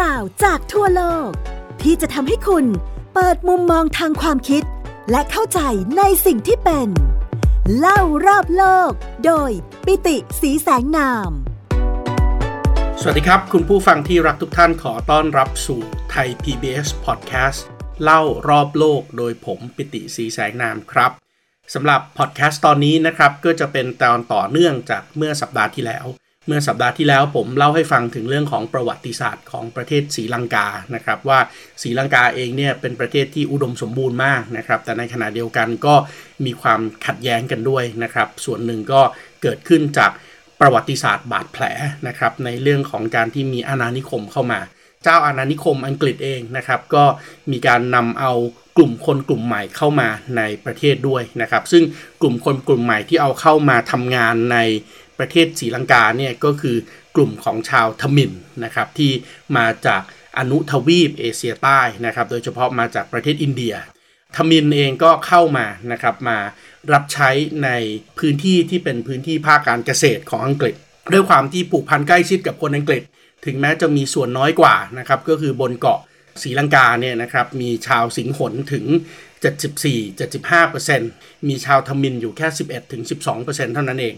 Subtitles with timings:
[0.00, 1.30] ราวจากทั่วโลก
[1.82, 2.64] ที่จะทำให้คุณ
[3.14, 4.62] เปิดมุมมองทางความคิด
[5.10, 5.60] และเข้าใจ
[5.98, 6.88] ในสิ่งที่เป็น
[7.78, 8.90] เล่ารอบโลก
[9.26, 9.50] โดย
[9.86, 11.30] ปิติสีแสงนาม
[13.00, 15.80] สวัสดีครับ คุณผู้ฟังที่รักทุกท่านขอต้อนรับสู่
[16.10, 17.60] ไทย PBS Podcast
[18.02, 21.12] เล่ารอบโลกโดยผมปิติสีแสงนามครับ
[21.74, 26.06] สำหรับพอดแคสต์ตอนนี้นะครับก็จะเป็นตอนต่อเนื่องจากเมื่อสัปดาห์ที่แล้ว
[26.46, 31.38] เมื่อสัปดาห์ที่แล้วผมเล่าให้ฟังถึงเรื่องของประวัติศาสตร์ของประเทศศรีลังกานะครับว่า
[31.82, 35.94] ศรีลังกาเองเนี่ยเป็นประเทศที่อุดมสมบูรณ์มากนะครับแต่ในขณะเดียวกันก็
[36.44, 39.00] มีความขัดแย้งกันด้วยนะครับส่วนหนึ่งก็
[39.42, 40.10] เกิดขึ้นจาก
[40.60, 41.64] ประวัติศาสตร์บาดแผล
[42.08, 44.60] นะครับในเรื่องของการที่มีอาณานิคมเข้ามา
[45.02, 47.04] เจ้าอาณานิคมอังกฤษเองนะครับก็
[47.50, 48.32] มีการนำเอา
[48.76, 51.82] กลุ่มคนกลุ่มใหม่เข้ามาในประเทศด้วยนะครับซึ่ง
[52.20, 54.58] กลุ่มคนกลุ่มใหม่ที่เอาเข้ามาทำงานใน
[55.18, 56.76] ประเทศศรีลังกาเนี่ยก็คือ
[57.16, 58.32] กลุ่มของชาวทมิฬ
[58.64, 59.12] นะครับที่
[59.56, 60.02] มาจาก
[60.38, 63.74] อนุทวีปเอเชียใต้นะครับโดยเฉพาะมาจากประเทศอินเดีย
[64.36, 66.38] ทมิฬเองก็เข้ามานะครับมา
[66.92, 67.30] รับใช้
[67.64, 67.70] ใน
[68.18, 70.74] พื้นที่ที่เป็นพื้นที่ภาคการเกษตรของอังกฤษ
[71.12, 73.02] ด้วยความที่ผูกพันใกล้ชิดกับคนอังกฤษ
[73.44, 76.00] ถึงแม้จะมีส่วนน้อยกว่านะครับก็คือบนเกาะ
[76.42, 78.84] ศรีลังกาเนี่ยนะครับมีชาวสิงหลถึง
[79.56, 82.48] 74-75%มีชาวทมินอยู่แค่
[82.96, 84.14] 11-12%เท่านั้นเอง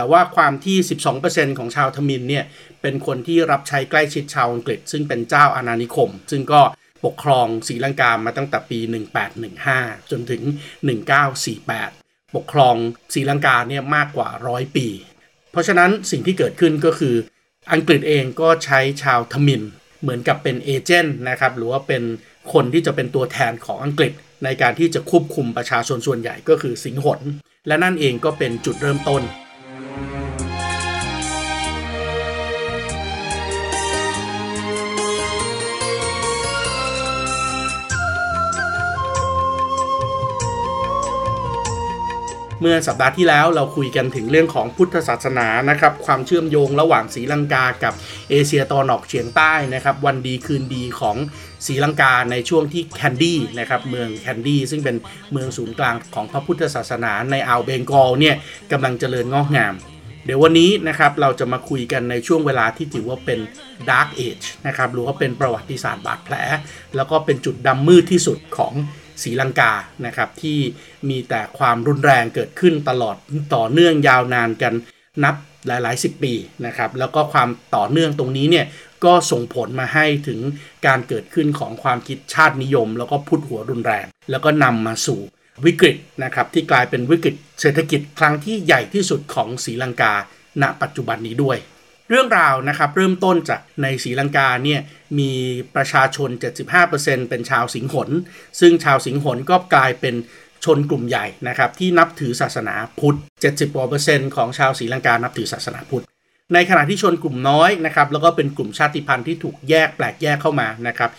[0.00, 0.78] แต่ว่าความที่
[1.18, 2.44] 12%ของชาวทมินเนี่ย
[2.82, 6.60] เป็นคนที่รับใช้ใกล้ชิดชาวอังกฤษ ซึ่งเป็นเจ้าอาณานิคม ซึ่งก็
[7.04, 8.78] ปกครองศรีลังกามาตั้งแต่ปี
[9.44, 10.42] 1815 จนถึง
[11.58, 12.74] 1948 ปกครอง
[13.14, 14.86] ศรีลังกาเนี่ยมากกว่าร้อยปี
[15.52, 17.14] เพราะฉะนั้นสิ่งที่เกิดขึ้นก็คือ
[17.72, 19.62] อังกฤษเองก็ใช้ชาวทมิน
[20.02, 22.02] เหมือนกับเป็นเอเจนต์นะครับหรือว่าเป็น
[22.52, 24.12] คนที่จะเป็นตัวแทนของอังกฤษ
[24.44, 27.20] ในการที่จะควบคุมประชาชนส่วนใหญ่ก็คือสิงหน
[27.66, 29.22] และนั่นเองก็เป็นจุดเริ่มต้น
[42.60, 47.94] เมื่อสัปดาห์ที่แล้วเราคุยกันถึงเรื่องของพุทธศาสนานะครับความเชื่อมโยงระหว่างศรีลังกากับ
[48.30, 51.16] เอเชียตะวันออกเฉียงใต้นะครับวันดีคืนดีของ
[51.66, 54.96] ศรีลังกาในช่วงที่แคนดี้นะครับเมืองแคนดี้ซึ่งเป็น
[55.32, 58.36] เมืองศูนย์กลางของพระพุทธศาสนาในอ่าวเบงกอลเนี่ย
[58.72, 59.74] กำลังเจริญงอกงาม
[60.26, 63.38] เดี๋ยววันนี้นะครับเราจะมาคุยกันในช่วงเวลาที่ถือว่าเป็น
[63.88, 66.34] Dark Age นะครับหรือว่าเป็นประวัติศาสตร์บาดแผล
[66.96, 68.72] แล้วก็เป็นจุดดำมืดที่สุดของ
[69.22, 69.72] ศรีลังกา
[70.06, 70.58] นะครับที่
[71.08, 73.16] มีแต่ความรุนแรงเกิดขึ้นตลอด
[73.54, 74.74] ต่อเนื่องยาวนานกัน
[75.24, 75.34] นับ
[75.66, 76.34] หลายๆสิบปี
[76.66, 78.66] นะครับแล้วก็ความต่อเนื่องตรงนี้เนี่ย
[79.04, 80.40] ก็ส่งผลมาให้ถึง
[80.86, 85.20] การเกิดขึ้นของความคิดชาตินิยม แล้วก็พุทธหัวรุนแรง แล้วก็นำมาสู่
[85.66, 90.14] วิกฤตนะครับที่กลายเป็นวิกฤตเศรษฐกิจครั้งที่ใหญ่ที่สุดของศรีลังกา
[90.62, 91.58] ณปัจจุบันนี้ด้วย
[92.10, 94.80] เรื่องราวนะครับเริ่มต้นจากในศรีลังกาเนี่ย
[95.18, 95.32] มี
[95.74, 96.30] ประชาชน
[96.80, 98.08] 75%เป็นชาวสิงหน
[98.60, 100.14] ซึ่งชาวสิงหนก็กลายเป็น
[100.64, 103.18] ชนกลุ่มใหญ่นะครับที่นับถือศาสนาพุทธ
[103.76, 106.04] 70%ของชาวศรีลังกานับถือศาสนาพุทธ
[106.54, 111.10] ในขณะที่ชนกลุ่มน้อยนะครับแล้วก็เป็นกลุ่มชาติพันธุ์ที่ถูกแยกแปลกแยกเข้ามานะครับ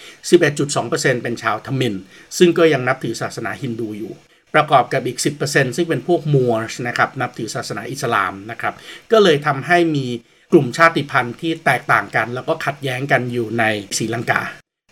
[0.57, 1.95] 11.2%เป็นชาวทมิน
[2.37, 4.13] ซึ่งก็ยังนับถือศาสนาฮินดูอยู่
[4.53, 8.73] ประกอบกับอีก 10%ซึ่งเป็นพวกมัวร์นะครับนับถือศาสนาอิสลามนะครับ
[9.11, 10.07] ก็เลยทำให้มี
[10.51, 13.63] กลุ่มชาติพันธุ์ที่แตกต่างกัน แล้วก็ขัดแย้งกันอยู่ใน
[13.97, 14.41] ศรีลังกา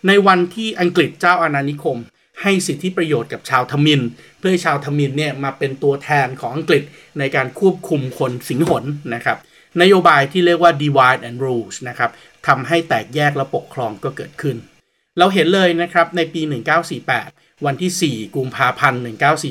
[0.06, 1.98] ในวันที่อังกฤษเจ้าอาณานิคม
[2.42, 4.00] ให้สิทธิประโยชน์กับชาวทมิน
[4.38, 6.82] เพื่อให้ชาวทมินเนี่ยมาเป็นตัวแทนของอังกฤษ
[7.18, 8.84] ในการควบคุมคนสิงหน
[9.14, 9.38] นะครับ
[9.82, 12.10] นโยบายที่เรียกว่า divide and rule นะครับ
[12.46, 14.56] ทำให้แตกแยกและปกครองก็เกิดขึ้น
[15.18, 16.42] เราเห็นเลยนะครับในปี
[17.22, 19.00] 1948 วันที่ 4 กุมภาพันธ์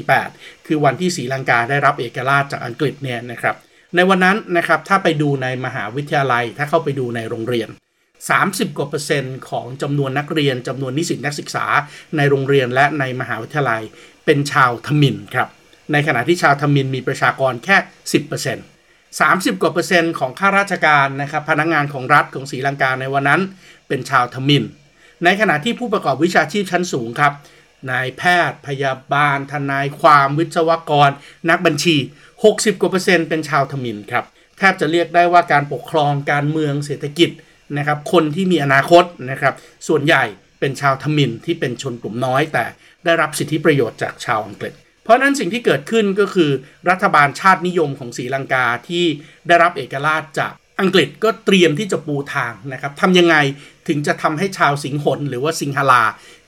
[0.07, 3.55] 1948 คือวันที่ศรีลังกาได้รับเอกราชจากอังกฤษเนี่ยนะครับ
[3.95, 7.69] ในวันนั้นนะครับถ้าไปดูในมหาวิทยาลัย ถ้าเข้าไปดูในโรงเรียน
[8.23, 11.65] 30 กว่าเปอร์เซ็นต์ของจำนวนนักเรียนจำนวนนิสิตนักศึกษา
[12.17, 13.81] ในโรงเรียนและในมหาวิทยาลัย
[14.25, 15.49] เป็นชาวทมินครับ
[15.91, 17.77] ในขณะที่ชาวทมินมีประชากรแค่
[18.73, 23.41] 10% 30 กว่าเปอร์เซ็นต์ของข้าราชการนะครับพนักงงานของรัฐของศรีลังกาในวันนั้น
[23.87, 24.63] เป็นชาวทมิน
[25.23, 27.33] ในขณะที่ผู้ประกอบวิชาชีพชั้นสูงครับ
[27.91, 31.09] นายแพทย์ พยาบาล ทนายความวิศวกร
[31.49, 31.97] นักบัญชี
[32.43, 34.25] 60 กว่าเปอร์เซ็นต์เป็นชาวทมินครับ
[34.57, 37.29] แทบจะเรียกได้ว่าการปกครองการเมืองเศรษฐกิจ
[37.77, 39.53] นะครับคนที่มีอนาคตนะครับ
[39.87, 40.23] ส่วนใหญ่
[40.59, 42.65] เป็นชาวทมินที่เป็นชนกลุ่มน้อย แต่
[43.05, 46.51] ได้รับสิทธิประโยชน์จากชาวอังกฤษ เพราะนั้นสิ่งที่เกิดขึ้นก็คือ
[46.89, 49.05] รัฐบาลชาตินิยมของศรีลังกาที่
[49.47, 53.35] ได้รับเอกราชจากอังกฤษก็เตรียมที่จะปูทางนะครับทำยังไง
[53.87, 56.03] ถึงจะทำให้ชาวสิงหนหรือว่าสิงหลา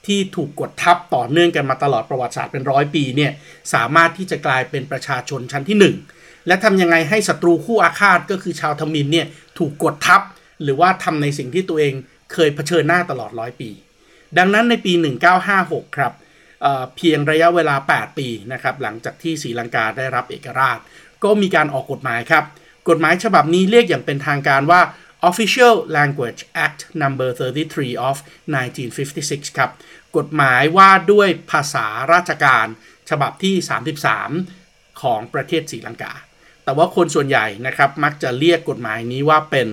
[0.08, 3.32] ที่ถูกกดทับต่อเนื่องกันมาตลอดประวัติศาสตร์เป็นร้อยปีเนี่ย
[3.74, 9.28] สามารถที่จะกลายเป็นประชาชนชั้นที่ 1 และทำยังไงให้ศัตรูคู่อาฆาตก็คือชาวทมินเนี่ย
[9.58, 10.22] ถูกกดทับ
[10.64, 11.94] หรือว่าทำในสิ่งที่ตัวเอง
[12.34, 13.70] เคยเผชิญหน้าตลอดร้อยปี
[14.38, 14.94] ดังนั้นในปี
[15.46, 16.14] 1956 ครับ
[16.62, 20.78] เเพียงระยะเวลา 8 ปีนะครับหลังจากที่ศรีลังกาได้รับเอกราช
[21.24, 22.46] ก็มีการออกกฎหมายครับ
[22.90, 24.82] กฎหมายฉบับนี้เรียกอย่างเป็นทางการว่า
[25.30, 28.18] Official Language Act Number 33 of
[28.86, 29.72] 1956 ครับ
[30.18, 32.68] กฎหมายว่าด้วยภาษาราชการ
[33.10, 33.56] ฉบับที่
[34.30, 36.14] 33 ของประเทศศรีลังกา
[36.64, 39.68] แต่ว่าคนส่วนใหญ่นะครับ มักจะเรียกกฎหมายนี้ว่าเป็น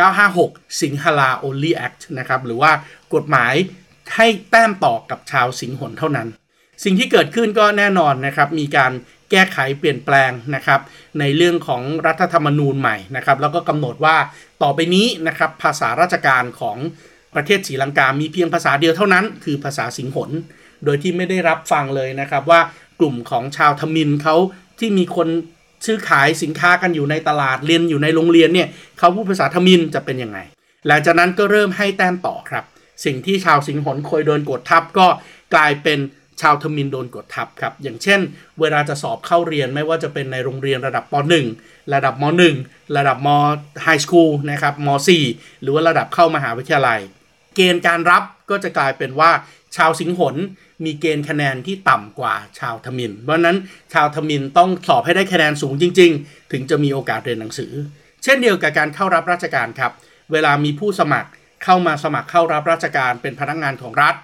[0.00, 2.72] 1956 สิงหลา Only Act นะครับ หรือว่า
[3.14, 3.54] กฎหมาย
[4.16, 6.28] ให้แต้มต่อกับชาวสิงหนเท่านั้น
[6.84, 8.92] สิ่งที่เกิดขึ้นก็แน่นอนนะครับ มีการ
[9.30, 10.80] แก้ไขเปลี่ยนแปลงนะครับ
[11.20, 14.16] ในเรื่องของรัฐธรรมนูญใหม่นะครับ แล้วก็กำหนดว่า
[14.62, 16.76] ต่อไปนี้นะครับภาษาราชการของ
[17.34, 20.30] ประเทศศรีลังกา มีเพียงภาษาเดียวเท่านั้น คือภาษาสิงหน
[20.84, 22.60] โดยที่ไม่ได้รับฟังเลยนะครับว่า
[23.00, 24.36] กลุ่มของชาวทมินเขา
[24.78, 25.28] ที่มีคน
[25.86, 28.68] ซื้อขายสินค้ากันอยู่ในตลาดเรียนอยู่ในโรงเรียนเนี่ย
[28.98, 30.38] เขาพูดภาษาทมินจะเป็นยังไง
[30.86, 32.64] หลังจากนั้นก็เริ่มให้แต้มต่อครับ
[33.04, 35.06] สิ่งที่ชาวสิงหนเคยโดนกดทับก็
[35.54, 35.98] กลายเป็น
[36.40, 38.20] ชาวทมินโดนกดทับครับ อย่างเช่น
[38.60, 41.14] เวลาจะสอบเข้าเรียนไม่ว่าจะเป็นในโรงเรียนระดับป
[41.54, 42.24] .1 ระดับม
[42.60, 43.28] .1 ระดับม
[43.82, 44.88] high school นะครับม
[45.24, 47.00] .4 หรือว่าระดับเข้ามหาวิทยาลัย
[47.54, 49.30] เกณฑ์การรับก็จะกลายเป็นว่า
[49.76, 50.34] ชาวสิงหล
[50.84, 53.56] มีเกณฑ์คะแนนที่ต่ำกว่าชาวทมิฬ เพราะนั้น
[53.92, 57.72] ชาวทมิฬต้องสอบให้ได้คะแนนสูงจริง ๆ ถึงจะมีโอกาสเรียนหนังสือ
[58.22, 59.92] เช่นเดียวกับการเข้ารับราชการครับ
[60.32, 61.30] เวลามีผู้สมัคร
[61.64, 64.14] เข้ามาสมัครเข้ารับราชการเป็นพนักงานของรัฐ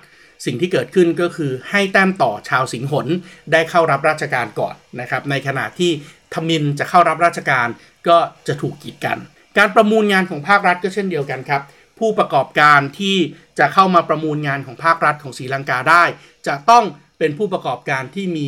[0.45, 3.07] สิ่งที่เกิดขึ้นก็คือให้แต้มต่อชาวสิงหล
[3.53, 5.91] ได้เข้ารับราชการก่อนนะครับในขณะที่
[6.35, 7.69] ทมินจะเข้ารับราชการ
[8.09, 8.19] ก็
[8.49, 9.19] จะถูกกีดกัน
[9.59, 11.63] การประมูลงานของภาครัฐก็เช่นเดียวกันครับ
[11.99, 13.17] ผู้ประกอบการที่
[13.59, 16.05] จะเข้ามาประมูลงานของภาครัฐของศรีลังกาได้
[16.47, 16.85] จะต้อง
[17.19, 18.47] เป็นผู้ประกอบการที่มี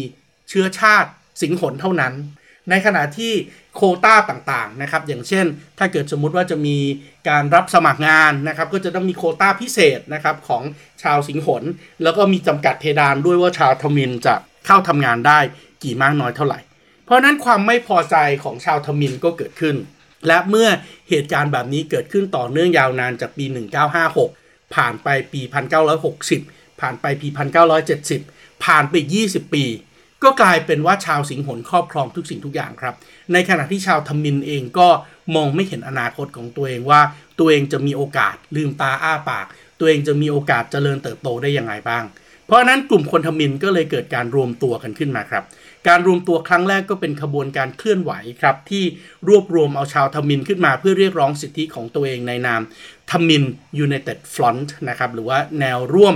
[0.49, 1.11] เชื้อชาติ
[1.43, 2.13] สิงหนเท่านั้น
[2.71, 3.33] ในขณะที่
[3.75, 5.47] โคต้าต่างๆนะครับอย่างเช่น
[5.79, 6.77] ถ้าเกิดสมมุติว่าจะมี
[7.29, 10.63] การรับสมัครงานนะครับก็จะต้องมีโคต้าพิเศษนะครับของ
[11.03, 11.63] ชาวสิงหน
[12.03, 14.35] แล้วก็มีจำกัดเพดานด้วยว่าชาวทมินจะ
[14.67, 15.39] เข้าทำงานได้
[15.83, 16.61] กี่มากน้อยเท่าไหร่
[17.05, 19.77] เพราะนั้นความไม่พอใจของชาวทมินก็เกิดขึ้น
[20.27, 20.69] และเมื่อ
[21.09, 23.45] เหตุการณ์แบบนี้เกิดขึ้นต่อเนื่องยาวนานจากปี
[24.11, 25.41] 1956 ผ่านไปปี
[26.11, 27.29] 1960 ผ่านไปปี
[27.97, 28.95] 1970 ผ่านไป
[29.27, 29.65] 20 ปี
[30.23, 32.95] ก็กลายเป็นว่าชาวสิงหนครอบครองทุกสิ่งทุกอย่างครับ
[33.33, 34.89] ในขณะที่ชาวทมินเองก็
[35.35, 37.01] มองไม่เห็นอนาคตของตัวเองว่า
[37.39, 39.47] ตัวเองจะมีโอกาสลืมตาอ้าปาก
[39.79, 42.05] ตัวเองจะมีโอกาสเจริญเติบโตได้ยังไงบ้าง
[42.47, 45.45] เพราะนั้นกลุ่มคนทมิฬก็เลยเกิดการรวมตัวกันขึ้นมาครับ
[45.89, 48.85] การรวมตัวครั้งแรกก็เป็นขบวนการเคลื่อนไหวครับที่
[49.29, 52.63] รวบรวมเอาชาวทมิฬขึ้นมาเพื่อเรียกร้องสิทธิของตัวเองในนาม
[53.11, 56.15] Tamil United Front นะครับหรือว่าแนวร่วม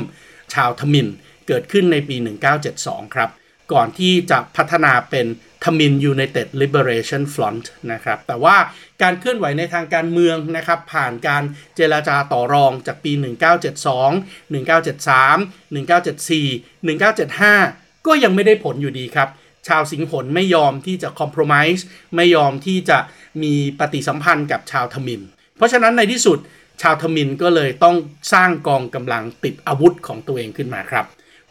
[0.54, 1.08] ชาวทมิฬ
[1.48, 2.16] เกิดขึ้นในปี
[2.64, 3.30] 1972 ครับ
[3.72, 5.26] ก่อนที่จะพัฒนาเป็น
[5.64, 8.56] Tamil United Liberation Front นะครับแต่ว่า
[9.02, 11.42] การเคลื่อนไหวในทางการเมืองนะครับผ่านการ
[11.76, 19.28] เจรจาต่อรองจากปี 1972 1973 1974 1975 ก็ยังไม่ได้ผลอยู่ดีครับ
[19.68, 21.86] ชาวสิงหนไม่ยอมที่จะคอมเพลมไส์
[22.16, 22.98] ไม่ยอมที่จะ
[23.42, 25.20] มีปฏิสัมพันธ์กับชาวทมิน
[25.56, 26.38] เพราะฉะนั้นในที่สุด
[26.82, 27.96] ชาวทมินก็เลยต้อง
[28.32, 31.06] สร้างกองกำลังติดอาวุธของตัวเองขึ้นมาครับ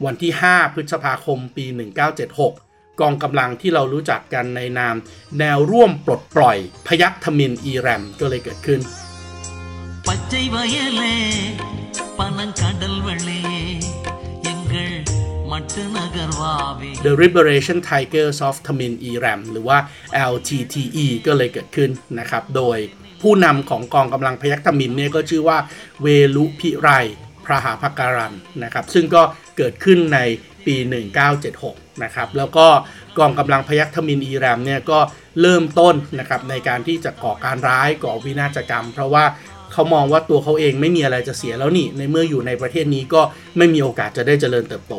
[0.06, 1.66] วันที่ 5 พฤษภาคมปี
[2.34, 4.96] 1976 กองกำลังที่เรารู้จักกันในนาม
[5.40, 6.58] แนวร่วมปลดปล่อย
[6.88, 8.80] พยัคฆ์ทมินอีแรมก็เลยเกิดขึ้น
[10.08, 11.04] ปัจจัยวายเล
[12.18, 13.32] ปนังคาดลวเล
[17.06, 19.78] The Liberation Tigers of Tamil Eram หรือว่า
[20.32, 22.78] LTTE ก็เลยเกิดขึ้นนะครับ โดย
[23.22, 25.58] ผู้นำของกองกำลังพยัคฆ์ทมินเนี่ยก็ชื่อว่า
[26.02, 26.90] เวลุพิไร
[27.46, 28.34] พระหาภการัน
[28.64, 29.24] นะครับ ซึ่งก็
[29.58, 30.20] เกิดขึ้นใน
[30.66, 30.76] ปี
[31.40, 32.68] 1976 นะครับแล้วก็
[33.18, 35.00] กองกำลังพยัคฆ์ทมินอีแรมเนี่ยก็
[35.42, 39.26] เริ่มต้นนะครับในการที่จะก่อการร้ายก่อวินาศกรรม เพราะว่า
[39.74, 43.22] เขามองว่าตัวเขาเองไม่มีอะไรจะเสียแล้วนี่ในเมื่ออยู่ในประเทศนี้ก็
[43.58, 44.96] ไม่มีโอกาสจะได้เจริญเติบโต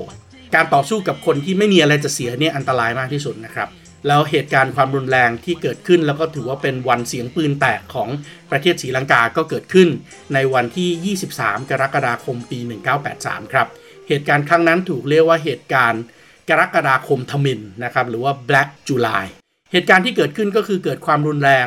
[0.55, 3.69] การต่อสู้กับคนที่ไม่มีอะไรจะเสียเนี่ยอันตรายมากที่สุดนะครับ
[4.07, 8.09] แล้วเหตุการณ์ความรุนแรงที่เกิดขึ้นแล้วก็ถือว่าเป็นวันเสียงปืนแตกของ
[8.51, 9.89] ประเทศศรีลังกาก็เกิดขึ้น
[10.35, 12.59] ในวันที่ 23 กรกฎาคมปี
[13.07, 13.67] 1983 ครับ
[14.09, 16.03] เหตุการณ์ครั้งนั้นถูกเรียกว่าเหตุการณ์
[16.49, 19.25] กรกฎาคมทมินนะครับหรือว่า Black July
[19.73, 21.67] เหตุการณ์ที่เกิดขึ้นก็คือเกิดความรุนแรง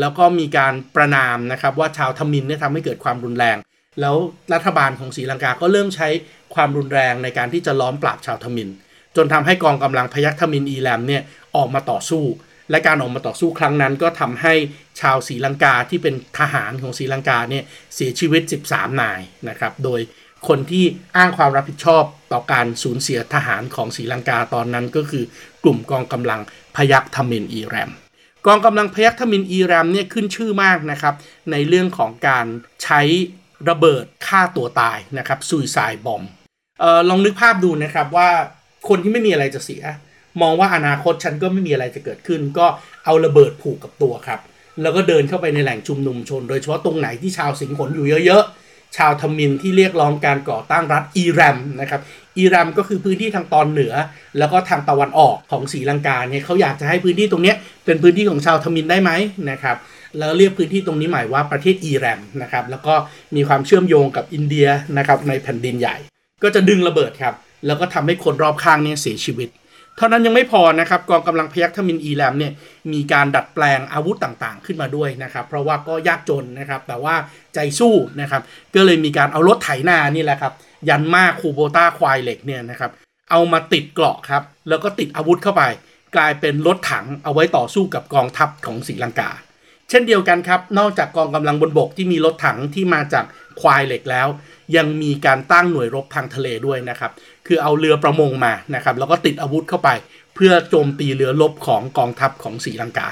[0.00, 3.56] แล้วก็มีการประนามนะครับว่าชาวทมินเนี่ยทำให้เกิดความรุนแรง
[4.00, 4.16] แล้ว
[4.54, 6.08] รัฐบาลของศรีลังกาก็เริ่มใช้
[6.54, 8.68] ความรุนแรงในการที่จะล้อมปราบชาวทมิน
[9.16, 11.22] จนทำให้กองกำลังพยัคฆ์ทมินอีแลมเนี่ย
[11.56, 12.24] ออกมาต่อสู้
[12.70, 14.54] และการออกมาต่อสู้ครั้งนั้น ก็ทำให้
[15.00, 20.00] ชาวศรีลังกาที่เป็นทหารของศรีลังกาเนี่ยเสียชีวิต 13 นายนะครับโดย
[20.48, 20.84] คนที่
[21.16, 25.24] อ้างความรับผิดชอบต่อการสูญเสียทหารของศรีลังกาตอนนั้นก็คือ
[25.64, 26.40] กลุ่มกองกำลัง
[26.76, 27.90] พยัคฆ์ทมินอีแรม
[28.46, 31.14] กองกำลังพยัคฆ์ทมินอีแรมเนี่ยขึ้นชื่อมากนะครับ
[31.50, 32.46] ในเรื่องของการ
[32.82, 33.00] ใช้
[33.68, 36.22] ระเบิดฆ่าตัวตายนะครับซุยไซบอม
[36.82, 38.30] ออลองนึกภาพดูนะครับว่า
[38.88, 39.82] คนที่ไม่มีอะไรจะเสีย
[40.42, 42.66] มองว่าอนาคตฉันก็ไม่มีอะไรจะเกิดขึ้น ก็
[43.04, 44.40] เอาระเบิดผูกกับตัวครับ
[44.82, 48.57] แล้วก็เดินเข้าไปในแหล่งชุมนุมชน โดยเฉพาะตรงไหนที่ชาวสิงหนอยู่เยอะๆ
[48.96, 52.00] ชาวทมินที่เรียกร้องการก่อตั้งรัฐอิรัมนะครับ
[52.38, 53.94] อิรัมก็คือพื้นที่ทางตอนเหนือ
[54.38, 57.54] แล้วก็ทางตะวันออกของศรีลังกาเนี่ยเขาอยากจะให้พื้นที่ตรงนี้
[57.84, 59.10] เป็นพื้นที่ของชาวทมินได้ไหม
[59.50, 59.76] นะครับ
[60.18, 62.94] แล้วเรียกพื้นที่ตรงนี้หมายว่าประเทศอิรัมนะครับแล้วก็
[63.36, 64.68] มีความเชื่อมโยงกับอินเดีย
[64.98, 65.96] นะครับในแผ่นดินใหญ่
[66.42, 67.34] ก็จะดึงระเบิดครับ
[67.66, 69.48] แล้วก็ทำให้คนรอบข้างเนี่ยเสียชีวิต
[69.98, 72.52] เท่านั้นยังไม่พอนะครับกองกำลังพยัคฆ์ทมินอีแลมเนี่ย
[72.92, 77.14] มีการดัดแปลงอาวุธต่างๆ ขึ้นมาด้วยนะครับ เพราะว่าก็ยากจนนะครับ แต่ว่า
[77.54, 78.42] ใจสู้นะครับ
[78.74, 80.52] ก็เลยมีการเอารถไถนานี่แหละครับ
[80.88, 82.90] ยันมาคูโบต้าควายเหล็กเนี่ยนะครับ
[83.30, 85.62] เอามาติดเกราะครับ แล้วก็ติดอาวุธเข้าไป
[86.16, 89.30] กลายเป็นรถถังเอาไว้ต่อสู้กับกองทัพของศรีลังกา
[89.90, 93.24] เช่นเดียวกันครับ นอกจากกองกำลังบนบกที่มีรถถังที่มาจาก
[93.60, 94.28] ควายเหล็กแล้ว
[94.76, 97.10] ยังมีการตั้งหน่วยรบทางทะเลด้วยนะครับ
[97.48, 99.88] คือเอาเรือประมงมานะครับแล้วก็ติดอาวุธเข้าไป
[100.34, 103.08] เพื่อโจมตีเรือรบของกองทัพของศรีลังกา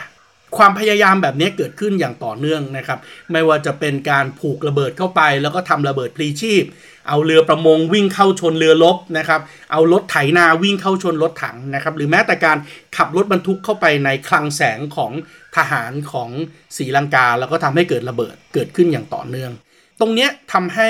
[0.57, 2.99] ความพยายามแบบนี้เกิดขึ้นอย่างต่อเนื่องนะครับ
[3.33, 6.64] ไม่ว่าจะเป็นการผูกระเบิดเข้าไป แล้วก็ทำระเบิดพลีชีพ
[7.09, 9.40] เอาเรือประมงวิ่งเข้าชนเรือรบนะครับ
[9.73, 12.59] เอารถไถนาวิ่งเข้าชนรถถังนะครับ หรือแม้แต่การ
[12.97, 15.12] ขับรถบรรทุกเข้าไปในคลังแสงของ
[15.57, 16.31] ทหารของ
[16.76, 19.52] ศรีลังกา แล้วก็ทำให้เกิดระเบิดเกิดขึ้นอย่างต่อเนื่อง
[20.00, 20.88] ตรงนี้ยทำให้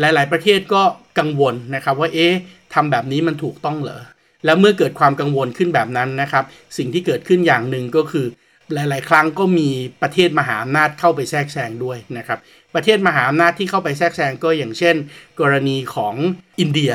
[0.00, 0.82] หลาย ๆ ประเทศก็
[1.18, 2.34] กังวลนะครับว่าเอ๊ะ
[2.74, 4.02] ทำแบบนี้มันถูกต้องเหรอ
[4.44, 6.44] แล้วเมื่อเกิดความกังวลขึ้นแบบนั้นนะครับ
[6.78, 8.26] สิ่งที่เกิดขึ้นอย่างหนึ่งก็คือ
[8.74, 9.68] หลาย ๆ ครั้งก็มี
[10.02, 12.38] ประเทศมหาอำนาจเข้าไปแทรกแซงด้วยนะครับ
[12.74, 14.96] ประเทศมหาอำนาจที่เข้าไปแทรกแซงก็อย่างเช่น
[15.40, 16.14] กรณีของ
[16.60, 16.92] อินเดีย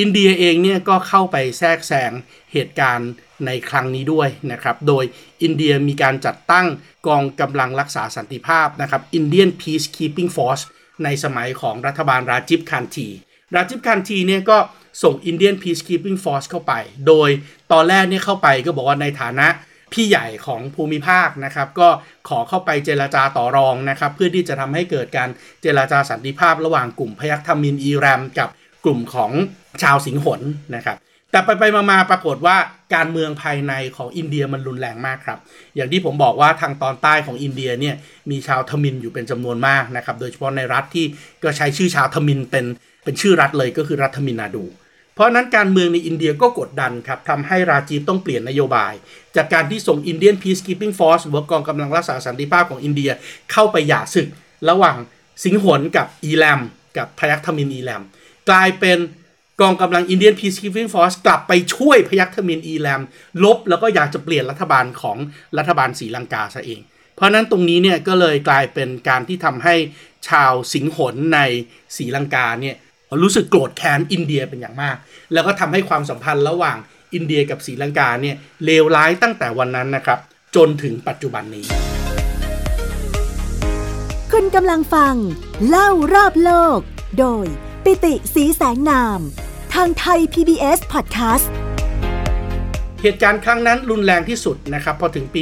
[0.00, 2.10] อินเดียเองเนี่ยก็เข้าไปแทรกแซง
[2.52, 3.10] เหตุการณ์
[3.46, 5.04] ในครั้งนี้ด้วยนะครับ โดย
[5.42, 6.66] อินเดียมีการจัดตั้ง
[7.06, 10.64] กองกำลังรักษาสันติภาพนะครับ Indian Peacekeeping Force
[11.04, 13.08] ในสมัยของรัฐบาลราจิบคันที
[13.54, 14.58] ราจิบคันทีเนี่ยก็
[15.02, 16.72] ส่ง Indian Peacekeeping Force เข้าไป
[17.06, 17.28] โดย
[17.72, 19.48] ตอนแรกเนี่ยเข้าไปก็บอกว่าในฐานะ
[19.92, 21.88] พี่ใหญ่ของภูมิภาคนะครับ ก็
[22.28, 25.28] ขอเข้าไปเจรจาต่อรองนะครับ เพื่อที่จะทำให้เกิดการ
[25.62, 28.48] เจรจาสันติภาพระหว่างกลุ่มพยัคฆ์ทมินอีแรม กับ
[28.84, 29.30] กลุ่มของ
[29.82, 30.40] ชาวสิงหน
[30.76, 30.96] นะครับ
[31.30, 32.56] แต่ไปไปมาปรากฏว่า
[32.94, 35.38] การเมืองภายในของอินเดียมันรุนแรงมากครับ
[35.76, 37.94] อย่างที่ผมบอกว่าทางตอนใต้ของอินเดียเนี่ย
[38.30, 41.06] มีชาวทมินอยู่เป็นจำนวนมากนะครับ โดยเฉพาะในรัฐที่
[41.42, 42.64] ก็ใช้ชื่อชาวทมินเป็น
[43.04, 44.64] เป็นชื่อรัฐเลยก็คือรัฐทมินนาดู
[45.16, 48.92] เพราะนั้นการเมืองในอินเดียก็กดดันครับทำให้ราจีฟต้องเปลี่ยนนโยบาย
[49.36, 53.10] จากการที่ส่ง Indian Peacekeeping Force หรือกองกำลังรักษาสันติภาพของอินเดีย
[53.52, 54.28] เข้าไปหย่าศึก
[54.70, 54.96] ระหว่าง
[55.44, 56.60] สิงหนกับอีแลม
[56.96, 58.02] กับพยัคฆ์ทมินอีแลม
[58.50, 58.98] กลายเป็น
[59.60, 63.00] กองกำลัง Indian Peacekeeping Force กลับไปช่วยพยัคฆ์ทมินอีแลม
[63.44, 65.16] ลบแล้วก็อยากจะเปลี่ยนรัฐบาลของ
[65.58, 66.80] รัฐบาลศรีลังกาซะเอง
[67.14, 69.74] เพราะนั้นตรงนี้เนี่ยก็เลยกลายเป็นการที่ทำให้
[70.28, 71.40] ชาวสิงหนใน
[71.96, 72.76] ศรีลังกาเนี่ย
[73.22, 74.96] รู้สึกโกรธแค้นอินเดียเป็นอย่างมาก
[75.32, 76.76] แล้วก็ทำให้ความสัมพันธ์ระหว่าง
[77.14, 80.18] อินเดียกับศรีลังกาเนี่ยเลวร้ายตั้งแต่วันนั้นนะครับ
[80.56, 81.64] จนถึงปัจจุบันนี้
[84.32, 85.14] คุณกำลังฟัง
[85.68, 86.78] เล่ารอบโลก
[87.18, 87.46] โดย
[87.84, 89.20] ปิติสีแสงนาม
[89.74, 91.46] ทางไทย PBS Podcast
[93.02, 95.40] เหตุการณ์ครั้งนั้นรุนแรงที่สุดนะครับพอถึงปี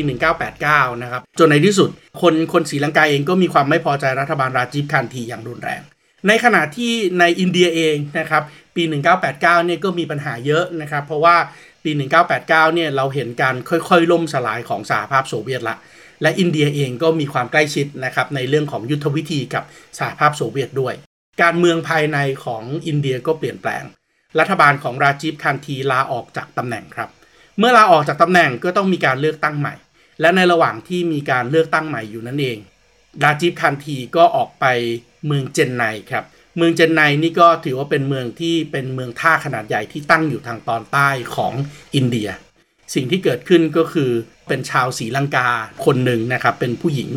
[0.51, 1.89] 1989 นะครับ จนในที่สุด
[2.21, 5.83] คนคนศรีลังกาเองก็มีความไม่พอใจรัฐบาลราจีฟคันทีอย่างรุนแรง
[6.29, 8.43] ในขณะที่ในอินเดียเองนะครับ
[8.77, 8.83] ปี
[9.25, 11.37] 1989เนี่ยก็มีปัญหาเยอะนะครับ เพราะว่า
[11.85, 11.91] ปี
[12.35, 15.77] 1989เนี่ยเราเห็นการค่อยๆ ล่มสลายของสหภาพโซเวียตละ
[16.23, 19.65] และอินเดียเองก็มีความใกล้ชิดนะครับในเรื่องของยุทธวิธีกับ
[19.99, 20.95] สหภาพโซเวียตด้วย
[21.43, 23.85] การเมืองภายในของอินเดียก็เปลี่ยนแปลง
[24.39, 27.09] รัฐบาลของราจีฟคันทีลาออกจากตำแหน่งครับ
[27.59, 29.75] เมื่อลาออกจากตำแหน่งก็ต้องมีการเลือกตั้งใหม่
[30.21, 32.59] และในระหว่างที่มีการเลือกตั้งใหม่อยู่นั่นเอง
[33.25, 34.65] ราจีฟคันทีก็ออกไป
[35.27, 36.25] เมืองเจนไนครับ
[36.57, 41.53] เมืองเจนไนนี่ก็ถือว่าเป็นเมืองที่เป็นเมืองท่าขนาดใหญ่ที่ตั้งอยู่ทางตอนใต้ของ
[41.95, 42.29] อินเดีย
[42.95, 44.11] สิ่งที่เกิดขึ้นก็คือ
[44.49, 45.49] เป็นชาวศรีลังกา
[45.85, 47.11] คนหนึ่งนะครับ เป็นผู้หญิง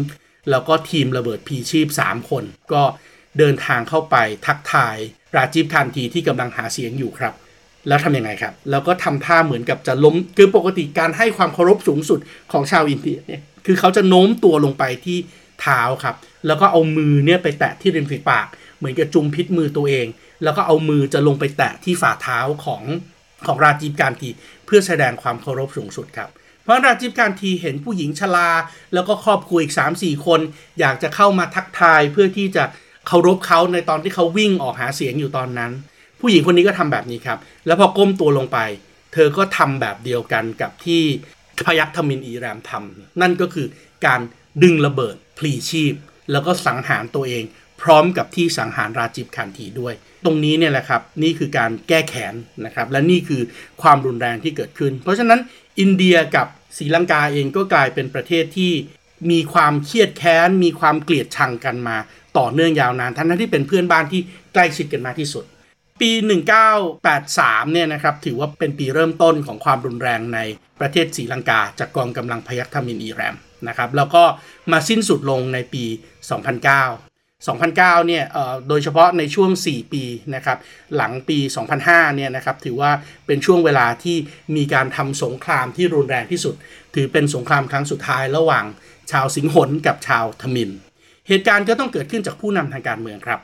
[0.49, 2.83] แล้วก็ทีมระเบิดพีชีพ 3 คน ก็
[3.37, 4.97] เดินทางเข้าไปทักทาย
[5.35, 7.33] ราจีฟคันทีที่กำลังหาเสียงอยู่ครับ
[7.87, 12.19] แล้วทำยังไงครับ แล้วก็ทำท่าเหมือนกับจะล้ม คือปกติการให้ความเคารพสูงสุด
[12.51, 15.17] ของชาวอินเดียเนี่ย คือเขาจะโน้มตัวลงไปที่
[15.61, 16.15] เท้าครับ
[16.47, 18.47] แล้วก็เอามือเนี่ยไปแตะที่ริมฝีปาก
[18.77, 20.07] เหมือนกับจุมพิษมือตัวเอง
[20.43, 22.83] แล้วก็เอามือจะลงไปแตะที่ฝ่าเท้าของ
[23.47, 24.29] ของราจีฟการที
[24.65, 26.29] เพื่อแสดงความเคารพสูงสุดครับ
[26.63, 28.49] เพราะราจีฟการทีเห็นผู้หญิงชรา
[28.93, 30.39] แล้วก็ครอบครัวอีก 3-4 คน
[30.79, 32.63] อยากจะเข้ามาทักทายเพื่อที่จะ
[33.07, 35.71] เคารพเขาในตอนที่เขาวิ่งออกหาเสียงอยู่ตอนนั้น
[36.19, 38.57] ผู้หญิงคนนี้ก็ทำแบบนี้ครับ แล้วพอก้มตัวลงไป
[39.13, 41.01] เธอก็ทำแบบเดียวกันกับที่
[41.65, 43.67] พยัคฆ์ทมินอีแรมทำนั่นก็คือ
[44.05, 44.21] การ
[44.63, 45.93] ดึงระเบิด พลีชีพ
[46.31, 47.43] แล้วก็สังหารตัวเอง
[47.81, 49.93] พร้อมกับที่สังหารราจิบคันทีด้วย
[50.25, 52.33] ตรงนี้เนี่ยแหละครับนี่คือการแก้แค้น
[52.65, 53.41] นะครับและนี่คือ
[53.81, 55.39] ความรุนแรงที่เกิดขึ้น เพราะฉะนั้น
[55.79, 58.71] อินเดียกับศรีลังกาเองก็กลายเป็นประเทศที่
[59.31, 61.97] มีความเครียดแค้น มีความเกลียดชังกันมา
[62.37, 64.21] ต่อเนื่องยาวนาน ทั้งที่เป็นเพื่อนบ้านที่
[64.53, 65.45] ใกล้ชิดกันมากที่สุด
[66.01, 66.11] ปี
[66.87, 70.39] 1983 เนี่ยนะครับถือว่าเป็นปีเริ่มต้นของความรุนแรงใน
[70.79, 73.35] ประเทศศรีลังกา จากกองกำลังพยัคฆ์ทมินอีแรม
[73.67, 74.23] นะครับแล้วก็
[74.71, 75.97] มาสิ้นสุดลงในปี 2009
[77.45, 78.23] 2009 เนี่ย
[78.67, 80.03] โดยเฉพาะในช่วง 4 ปี
[80.35, 80.57] นะครับ
[80.95, 81.37] หลังปี
[81.77, 82.91] 2005 เนี่ยนะครับ ถือว่า
[83.25, 84.17] เป็นช่วงเวลาที่
[84.55, 86.55] มีการทำสงครามที่รุนแรงที่สุด
[86.95, 88.65] ถือเป็นสงครามครั้งสุดท้ายระหว่าง
[89.11, 90.71] ชาวสิงหนกับชาวทมิน
[91.27, 93.39] เหตุการณ์ก็ต้องเกิดขึ้นจากผู้นำทางการเมืองครับ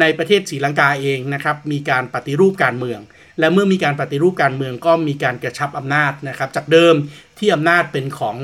[0.00, 3.00] ในประเทศศรีลังกาเองนะครับ มีการปฏิรูปการเมือง
[3.38, 6.94] และเมื่อมีการปฏิรูปการเมืองก็มีการกระชับอำนาจนะครับ จากเดิม
[7.38, 8.36] ที่อำนาจเป็นของ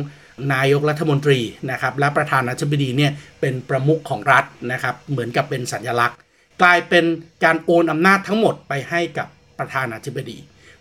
[0.53, 6.19] นายกรัฐมนตรีนะครับและประธานาธิบดีเนี่ยเป็นประมุขของรัฐนะครับเหมือนกับเป็นสัญลักษณ์
[6.63, 7.05] กลายเป็น
[7.45, 10.39] การโอนอำนาจทั้งหมดไปให้กับประธานาธิบดี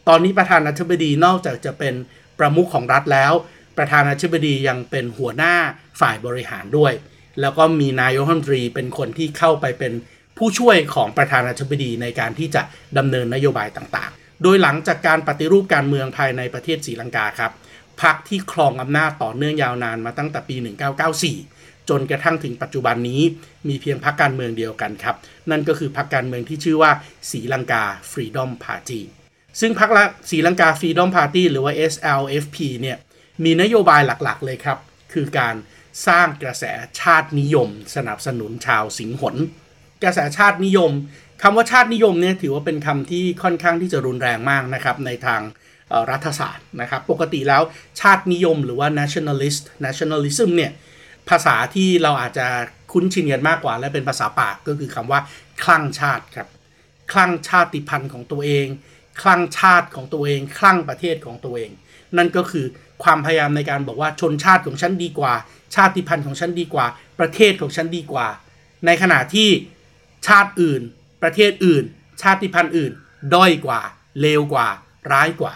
[0.08, 1.94] ตอนนี้ประธานาธิบดีนอกจากจะเป็น
[2.40, 3.34] ประมุขของรัฐแล้ว
[3.78, 5.56] ประธานาธิบดียังเป็นหัวหน้า
[6.00, 6.94] ฝ่ายบริหารด้วย
[7.42, 9.94] แล้วก็มีนายกรัฐมนตรีเป็นคนที่เข้าไปเป็น
[10.38, 12.62] ผู้ช่วยของประธานาธิบดีในการที่จะ
[12.98, 17.52] ดำเนินนโยบายต่างๆ โดยหลังจากการปฏิรูปการเมืองภายในประเทศศรีลังกาครับ
[18.04, 20.56] พรรคที่ครองอำนาจต่อเนื่องยาวนานมาตั้งแต่ปี
[21.22, 23.22] 1994 จนกระทั่งถึงปัจจุบันนี้
[23.68, 25.16] มีเพียงพรรคการเมืองเดียวกันครับ
[25.52, 26.92] นั่นก็คือพรรคการเมืองที่ชื่อว่า
[27.32, 29.04] Sri Lanka Freedom Party
[29.60, 32.98] ซึ่งพรรคละ Sri Lanka Freedom Party หรือว่า SLFP เนี่ย
[33.44, 34.78] มีนโยบายหลักๆ เลยครับ
[35.14, 35.56] คือการ
[36.08, 36.64] สร้างกระแส
[37.02, 39.36] ชาตินิยม สนับสนุนชาวสิงหล
[40.04, 40.92] กระแสชาตินิยม
[41.42, 45.42] คำว่าชาตินิยมเนี่ยถือว่าเป็นคำที่ค่อนข้างที่จะรุนแรงมากนะครับในทาง
[46.12, 47.62] รัฐศาสตร์นะครับ ปกติแล้ว
[48.02, 50.72] ชาตินิยมหรือว่า nationalist nationalism เนี่ย
[51.30, 52.48] ภาษาที่เราอาจจะ
[52.92, 55.20] คุ้นชินกันมากกว่า และเป็นภาษาปากก็คือคำว่า
[55.64, 56.48] คลั่งชาติครับ
[57.12, 58.68] คลั่งชาติพันธุ์ของตัวเอง
[59.22, 61.72] คลั่งชาติของตัวเอง คลั่งประเทศของตัวเอง
[62.18, 62.66] นั่นก็คือ
[63.04, 65.34] ความพยายามในการบอกว่าชนชาติของฉันดีกว่า
[65.76, 66.86] ชาติพันธุ์ของฉันดีกว่า
[67.20, 68.28] ประเทศของฉันดีกว่า
[68.86, 69.50] ในขณะที่
[70.28, 70.82] ชาติอื่น
[71.24, 71.84] ประเทศอื่น
[72.22, 72.92] ชาติพันธุ์อื่น
[73.36, 73.82] ด้อยกว่า
[74.22, 74.68] เลวกว่า
[75.12, 75.54] ร้ายกว่า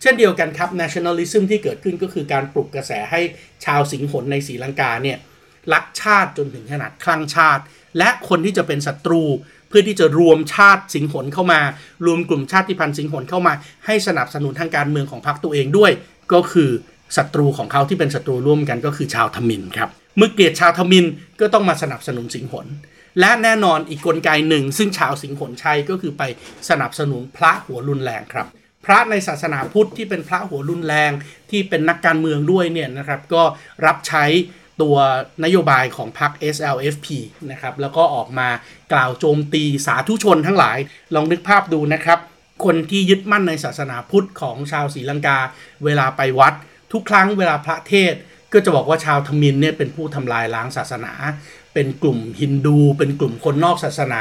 [0.00, 3.20] เช่นเดียวกันครับ nationalism ที่เกิดขึ้นก็คือการปลุกกระแสให้
[3.64, 5.18] ชาวสิงหนในศรีลังกาเนี่ย
[5.72, 7.62] รักชาติจนถึงขนาดคลั่งชาติ
[7.98, 9.22] และคนที่จะเป็นศัตรู
[9.68, 11.60] เพื่อที่จะรวมชาติสิงหนเข้ามา
[12.06, 13.52] รวมกลุ่มชาติพันธุ์สิงหนเข้ามา
[13.86, 15.90] ให้สนับสนุนทางการเมืองของพรรคตัวเองด้วย
[16.32, 16.70] ก็คือ
[17.16, 21.06] ศัตรูของเขาที่เป็นศัตรูร่วมกันก็คือชาวทมินครับเมื่อเกลียดชาวทมิน
[21.40, 22.66] ก็ต้องมาสนับสนุนสิงหน
[23.20, 26.22] และแน่นอนอีกกลไกหนึ่ง ซึ่งชาวสิงหนใช้ก็คือไป
[26.70, 28.46] สนับสนุนพระหัวรุนแรงครับ
[28.84, 31.10] พระในศาสนาพุทธที่เป็นพระหัวรุนแรง
[31.50, 33.42] ที่เป็นนักการเมืองด้วยเนี่ยนะครับก็
[33.86, 34.24] รับใช้
[34.82, 34.96] ตัว
[35.44, 37.06] นโยบายของพรรค SLFP
[37.50, 38.48] นะครับแล้วก็ออกมา
[38.92, 40.78] กล่าวโจมตีสาธุชนทั้งหลาย
[41.14, 42.18] ลองนึกภาพดูนะครับ
[42.64, 45.38] คนที่ยึดมั่นในศาสนาพุทธของชาวศรีลังกา
[45.84, 46.54] เวลาไปวัด
[46.92, 48.14] ทุกครั้งเวลาพระเทศ
[48.52, 51.12] ก็จะบอกว่าชาวทมินเนี่ยเป็นผู้ทำลายล้างศาสนา
[51.74, 54.20] เป็นกลุ่มฮินดู เป็นกลุ่มคนนอกศาสนา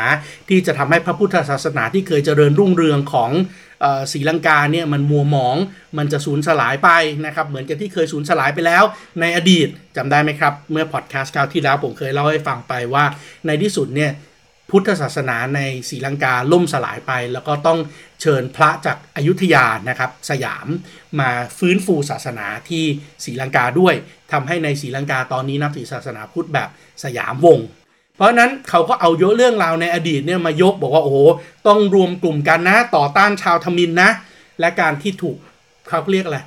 [0.49, 3.31] ที่จะทำให้พระพุทธศาสนาที่เคยเจริญรุ่งเรืองของ
[4.11, 5.55] ศรีลังกาเนี่ยมันมัวหมอง
[5.97, 6.89] มันจะสูญสลายไป
[7.25, 8.83] นะครับ เหมือนกับที่เคยสูญสลายไปแล้ว
[9.19, 13.05] ในอดีตจำได้ไหมครับ เมื่อพอดแคสต์คราวที่แล้วผมเคยเล่าให้ฟังไปว่า
[13.47, 14.11] ในที่สุดเนี่ย
[14.73, 17.79] พุทธศาสนาในศรีลังกาล่มสลายไป แล้วก็ต้อง
[18.21, 20.67] เชิญพระจากอายุทยานะครับสยาม
[21.19, 22.85] มาฟื้นฟูศาสนาที่
[23.23, 23.93] ศรีลังกาด้วย
[24.31, 26.69] ทำให้ในศรีลังกาตอนนี้นับถือศาสนาพุทธแบบ
[27.03, 27.59] สยามวง
[28.19, 31.17] เพราะนั้นเขาก็เอายอเรื่องราวในอดีตเนี่ยมายกบอกว่าโอ้โห
[31.67, 34.09] ต้องรวมกลุ่มกันนะ ต่อต้านชาวทมินนะ
[34.59, 35.37] และการที่ถูก
[35.87, 36.39] เขาเรียกอะไร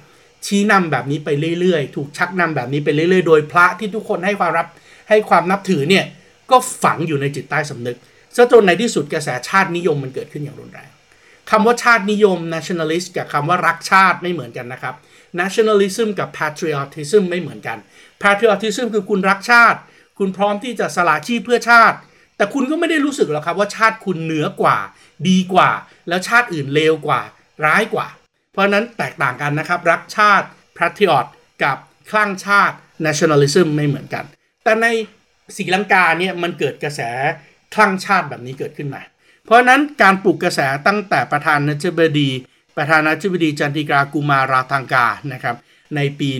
[0.46, 1.28] ชี้นำแบบนี้ไป
[1.61, 4.66] เรื่อยๆ ถูกชักนำแบบนี้ไปเรื่อยๆ โดยพระที่ทุกคนให้ความรับ
[5.08, 6.04] ให้ความนับถือเนี่ย
[6.50, 7.96] ก็ฝังอยู่ในจิตใต้สำนึก
[8.37, 10.90] ซะจนในที่สุดกระแสชาตินิยมมันเกิดขึ้นอย่างรุนแรง
[11.50, 14.94] คำว่าชาตินิยม nationalist กับคำว่ารักชาติไม่เหมือนกันนะครับ
[15.40, 17.78] nationalism กับ patriotism ไม่เหมือนกัน
[18.22, 19.78] patriotism คือคุณรักชาติ
[20.18, 21.96] คุณพร้อมที่จะสละชีพเพื่อชาติ
[22.37, 24.79] แต่คุณก็ไม่ได้รู้สึกหรอกครับว่าชาติคุณเหนือกว่า
[25.29, 25.70] ดีกว่า
[26.09, 27.20] แล้วชาติอื่นเลวกว่า
[27.64, 28.07] ร้ายกว่า
[28.53, 30.46] เพราะนั้นแตกต่างกันนะครับ รักชาติ
[30.77, 31.27] patriot
[31.64, 31.77] กับ
[32.11, 34.25] คลั่งชาติ nationalism ไม่เหมือนกัน
[34.64, 34.87] แต่ใน
[35.57, 37.01] ศรีลังกาเนี่ยมันเกิดกระแส
[37.75, 39.03] คลั่งชาติแบบนี้เกิดขึ้นมา
[39.44, 42.31] เพราะนั้นการปลุกกระแสตั้งแต่ประธานาธิบดี
[42.77, 45.57] ประธานาธิบดีจันติกากุมาราทังกานะครับ
[45.96, 46.31] ในปี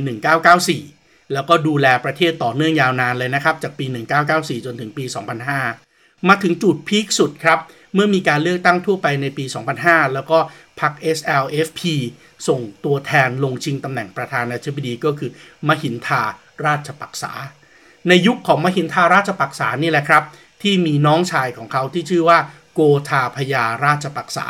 [0.53, 1.02] 1994
[1.33, 3.87] แล้วก็ดูแลประเทศต่อเนื่องยาวนานเลยนะครับ จากปี
[4.27, 5.05] 1994 จนถึงปี
[5.67, 7.59] 2005 มาถึงจุดพีคสุดครับ
[7.95, 9.45] เมื่อมีการเลือกตั้งทั่วไปในปี
[9.79, 10.39] 2005 แล้วก็
[10.81, 11.81] พรรค SLFP
[12.49, 15.31] ส่งตัวแทนลงชิงตำแหน่งประธานาธิบดีก็คือ
[15.69, 16.23] มหินทา
[16.67, 17.33] ราชปักษา
[18.09, 20.23] ในยุคของมหินทาราชปักษานี่แหละครับ
[20.63, 22.39] ที่มีน้องชายของเขาที่ชื่อว่า
[22.75, 24.47] โกธาพยาราชปักษา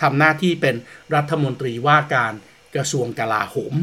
[0.00, 0.74] ทำหน้าที่เป็น
[1.14, 2.32] รัฐมนตรีว่าการ
[2.74, 3.74] กระทรวงกลาโหม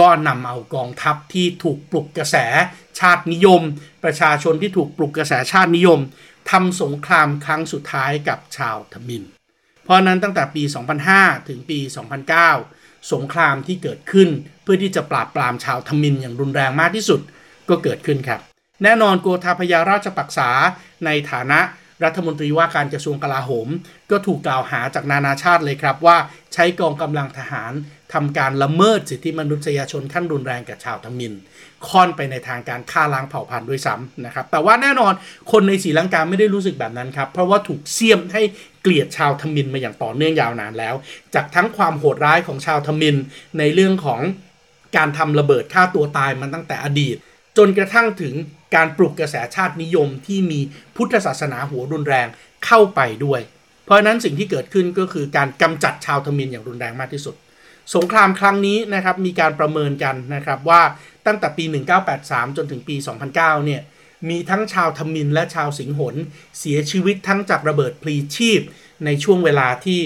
[0.00, 2.36] ก็นำเอากองทัพที่ถูกปลุกกระแส
[3.00, 3.62] ชาตินิยม
[4.04, 6.00] ประชาชนที่ถูกปลุกกระแสชาตินิยม
[6.50, 9.22] ทำสงครามครั้งสุดท้ายกับชาวทมิน
[9.84, 10.62] เพราะนั้นตั้งแต่ปี
[11.06, 11.78] 2005 ถึงปี
[12.44, 14.28] 2009 สงครามที่เกิดขึ้น
[14.62, 17.20] เพื่อที่จะปราบปรามชาวทมินอย่างรุนแรงมากที่สุด
[17.68, 18.40] ก็เกิดขึ้นครับ
[18.82, 20.50] แน่นอนโกธาพยาราชปักษา
[21.04, 21.60] ในฐานะ
[22.04, 23.68] รัฐมนตรีว่าการกระทรวงกลาโหม
[24.10, 26.16] ก็ถูกกล่าวหาจากนานาชาติเลยครับว่า
[26.54, 27.72] ใช้กองกำลังทหาร
[28.14, 31.32] ทำการละเมิดสิทธิมนุษยชนขั้นรุนแรงกับชาวทมิน
[31.88, 35.12] ค่อนไปในทางการฆ่าล้างเผ่าพันธุ์ด้วยซ้ำนะครับ แต่ว่าแน่นอน
[35.52, 38.42] คนในศรีลังกาไม่ได้รู้สึกแบบนั้นครับ เพราะว่าถูกเสียมให้
[38.82, 40.94] เกลียดชาวทมินมาอย่างต่อเนื่องยาวนานแล้ว
[41.34, 43.16] จากทั้งความโหดร้ายของชาวทมิน
[43.58, 44.20] ในเรื่องของ
[44.96, 47.16] การทำระเบิดฆ่าตัวตายมันตั้งแต่อดีต
[47.58, 48.34] จนกระทั่งถึง
[48.74, 50.60] การปลุกกระแสชาตินิยมที่มี
[50.96, 52.26] พุทธศาสนาหัวรุนแรง
[52.66, 53.40] เข้าไปด้วย
[53.84, 57.34] เพราะนั้นสิ่งที่เกิดขึ้นก็คือการกำจัดชาวทมินอย่างรุนแรงมากที่สุด
[57.94, 60.82] สงครามครั้งนี้นะครับมีการประเมินกันนะครับว่า
[61.26, 61.64] ตั้งแต่ปี
[62.10, 62.96] 1983 จนถึงปี
[63.30, 63.80] 2009 เนี่ย
[64.28, 66.14] มีทั้งชาวทมินและชาวสิงหน
[66.58, 68.60] เสียชีวิตทั้งจากระเบิดพลีชีพ
[69.04, 70.00] ในช่วงเวลาที่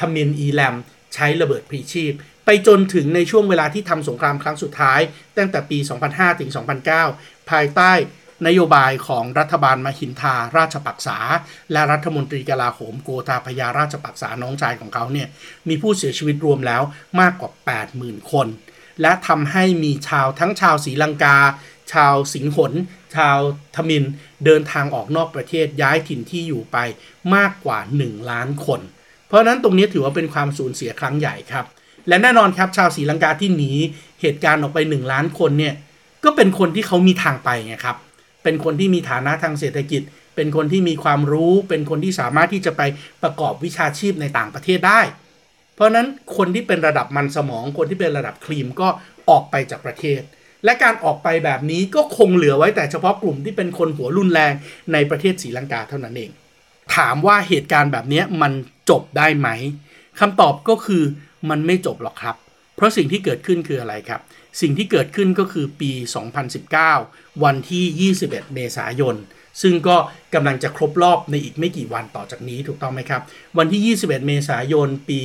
[0.00, 0.74] ทมินอีแลม
[1.14, 2.12] ใช้ระเบิดพลีชีพ
[2.44, 5.00] ไปจนถึงในช่วงเวลาที่ทำสงครามครั้งสุดท้าย
[5.36, 5.78] ตั้งแต่ปี
[6.10, 6.50] 2005 ถึง
[7.00, 7.92] 2009 ภายใต้
[8.46, 11.18] นโยบายของรัฐบาลมหินทาราชปักษา
[11.72, 15.28] และรัฐมนตรีกลาโหมโกตาพยาราชปักษาน้องชายของเขาเนี่ย
[15.68, 16.82] มีผู้เสียชีวิตรวมแล้ว
[17.20, 17.50] มากกว่า
[17.90, 18.48] 80,000 คน
[19.02, 21.36] และทำให้มีชาวทั้งชาวศรีลังกา
[21.92, 22.72] ชาวสิงหน
[23.16, 23.38] ชาว
[23.76, 24.04] ทมิน
[24.44, 26.76] เดินทางออกนอกประเทศย้ายถิ่นที่อยู่ไป
[27.34, 28.80] มากกว่า 1 ล้านคน
[29.28, 31.66] เพราะนั้นตรงนี้ถือว่าเป็นความสูญเสียครั้งใหญ่ครับ
[32.08, 33.72] และแน่นอนครับชาวศรีลังกาที่หนี
[34.20, 35.74] เหตุการณ์ออกไป 1 ล้านคนเนี่ย
[36.24, 37.96] ก็เป็นคนที่เขามีทางไปไงครับ
[38.42, 40.02] เป็นคนที่มีฐานะทางเศรษฐกิจ
[40.36, 42.82] เป็นคนที่มีความรู้ เป็นคนที่สามารถที่จะไป
[43.22, 45.00] ประกอบวิชาชีพในต่างประเทศได้
[45.74, 48.88] เพราะนั้นคนที่เป็นระดับมันสมอง คนที่เป็นระดับครีมก็
[49.30, 50.20] ออกไปจากประเทศ
[50.64, 54.52] และการออกไปแบบนี้ก็คงเหลือไว้แต่เฉพาะกลุ่มที่เป็นคนหัวรุนแรง
[54.92, 56.30] ในประเทศศรีลังกาเท่านั้นเอง
[56.96, 58.52] ถามว่าเหตุการณ์แบบนี้มัน
[58.90, 59.48] จบได้ไหม
[60.20, 61.02] คำตอบก็คือ
[61.50, 62.36] มันไม่จบหรอกครับ
[62.76, 64.20] เพราะสิ่งที่เกิดขึ้นคืออะไรครับ
[64.60, 65.92] สิ่งที่เกิดขึ้นก็คือปี
[66.68, 69.16] 2019 วันที่ 21 เมษายน
[69.62, 69.96] ซึ่งก็
[70.34, 73.22] กำลังจะครบรอบในอีกไม่กี่วันต่อจากนี้ถูกต้องไหมครับ
[73.58, 75.20] วันที่ 21 เมษายน ปี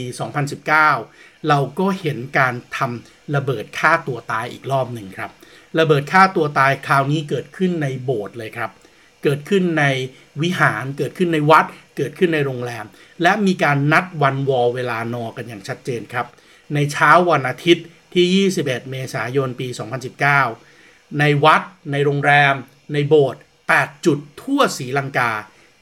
[0.71, 5.31] 2019 เราก็เห็นการทำระเบิดฆ่าตัวตายอีกรอบหนึ่งครับ
[5.79, 8.69] ระเบิดฆ่าตัวตายคราวนี้เกิดขึ้นในโบสถ์เลยครับ
[9.23, 9.85] เกิดขึ้นใน
[10.41, 11.65] วิหารเกิดขึ้นในวัด
[11.97, 12.85] เกิดขึ้นในโรงแรม
[13.23, 16.27] และมีการนัดวันวอเวลานอกันอย่างชัดเจนครับ
[16.73, 19.67] ในเช้าวันอาทิตย์ที่ 21 เมษายนปี
[20.43, 22.53] 2019 ในวัด ในโรงแรม
[22.93, 23.41] ในโบสถ์
[23.73, 25.31] 8จุดทั่วศรีลังกา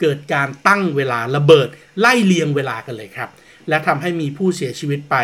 [0.02, 1.70] เกิดการตั้งเวลาระเบิด
[2.00, 3.30] ไล่เลียงเวลากันเลยครับ
[3.70, 5.16] และทำให้มีผู้เสียชีวิตไป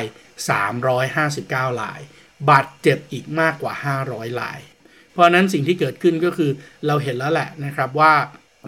[0.67, 2.02] 359ราย
[2.49, 3.73] บาดเจ็บอีกมากกว่า
[4.06, 4.60] 500ราย
[5.13, 6.52] เพราะนั้นสิ่งที่เกิดขึ้นก็คือ
[6.88, 8.13] เราเห็นแล้วแหละนะครับว่า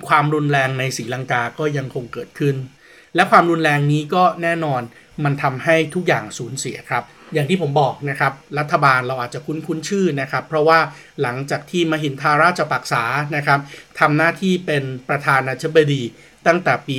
[0.08, 2.55] ความรุนแรงในศรีลังกาก็ยังคงเกิดขึ้น
[3.15, 4.81] และความรุนแรงนี้ก็แน่นอน
[5.23, 7.03] มันทำให้ทุกอย่างสูญเสียครับ
[7.34, 10.79] อย่างที่ผมบอกนะครับ รัฐบาลเราอาจจะคุ้นคุ้นชื่อนะครับ เพราะว่า
[11.21, 13.03] หลังจากที่มหินทาราชปักษา
[13.36, 13.60] นะครับ
[13.99, 16.01] ทำหน้าที่เป็นประธานาธิบดี
[16.47, 16.97] ตั้งแต่ปี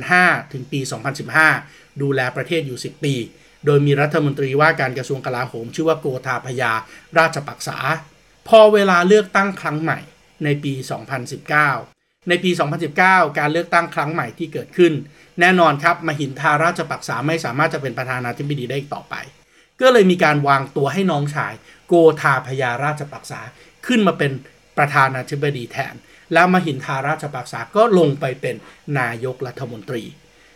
[0.00, 0.80] 2005 ถึงปี
[1.40, 3.14] 2015 ดูแลประเทศอยู่ 10 ปี
[3.66, 6.72] โดยมีรัฐมนตรีว่าการกระทรวงกลาโหม ชื่อว่าโกธาพยา
[7.18, 7.78] ราชปักษา
[8.48, 9.98] พอเวลาเลือกตั้งครั้งใหม่
[10.44, 10.72] ในปี
[11.50, 12.50] 2019 ในปี
[12.94, 14.92] 2019 การเลือกตั้งครั้งใหม่ที่เกิดขึ้น
[15.40, 19.14] แน่นอนครับมหินทาราชปักษาไม่สามารถจะเป็นประธานาธิบดีได้อีกต่อไป
[19.80, 21.52] ก็เลยมีการวางตัวให้น้องชาย
[21.88, 23.40] โกธาพยาราชปักษา
[23.86, 24.32] ขึ้นมาเป็น
[24.78, 25.94] ประธานาธิบดีแทน
[26.32, 28.56] แล้วมหินทาราชปักษาก็ลงไปเป็น
[28.98, 30.02] นายกรัฐมนตรี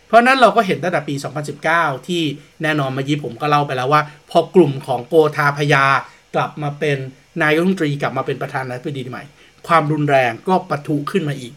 [0.07, 1.15] เพราะนั้นเราก็เห็นตั้งแต่ปี
[1.61, 2.23] 2019 ที่
[2.63, 5.85] แน่นอนมายีผมก็เล่าไปแล้วว่า พอกลุ่มของโกธาพยา
[6.35, 6.97] กลับมาเป็น
[7.43, 9.23] นายกรัฐมนตรีกลับมาเป็นประธานาธิบดีใหม่
[9.67, 11.53] ความรุนแรงก็ปะทุขึ้นมาอีก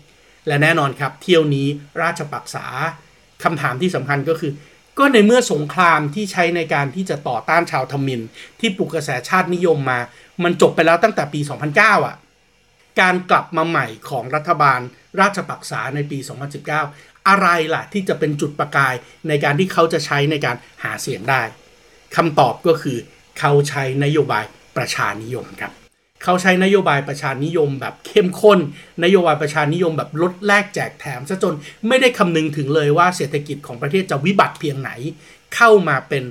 [0.47, 1.69] และแน่นอนครับ เที่ยวนี้
[2.03, 2.67] ราชปักษา
[3.45, 4.53] คำถามที่สำคัญก็คือ
[4.99, 8.21] ก็ในเมื่อสงครามที่ใช้ในการที่จะต่อต้านชาวทมิน
[8.61, 10.01] ที่ปลุกกระแสชาตินิยมมา
[10.43, 11.41] มันจบไปแล้วตั้งแต่ปี
[11.73, 12.17] 2009อะ
[13.01, 14.81] การกลับมาใหม่ของรัฐบาล
[15.21, 16.19] ราชปักษาในปี
[16.73, 18.95] 2019 อะไรล่ะที่จะเป็นจุดประกาย
[19.29, 21.43] ในการที่เขาจะใช้ในการหาเสียงได้
[22.17, 22.99] คำตอบก็คือ
[23.39, 24.45] เขาใช้นโยบาย
[24.77, 25.73] ประชานิยมครับ
[26.23, 28.59] เขาใช้นโยบายประชานิยมแบบเข้มข้น
[29.05, 31.55] นโยบายประชานิยมแบบลดแลกแจกแถมซะจน
[31.89, 34.91] ไม่ได้คำนึงถึงเลยว่าเศรษฐกิจของประเทศจะวิบัติเพียงไหน
[35.55, 36.25] เข้ามาเป็น